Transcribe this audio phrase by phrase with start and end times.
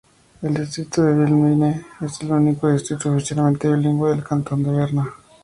[0.41, 5.13] El distrito de Biel-Bienne es el único distrito oficialmente bilingüe del cantón de Berna.